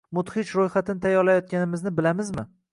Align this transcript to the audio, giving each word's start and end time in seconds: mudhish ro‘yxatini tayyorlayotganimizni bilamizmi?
mudhish 0.17 0.53
ro‘yxatini 0.59 1.03
tayyorlayotganimizni 1.05 1.95
bilamizmi? 2.01 2.51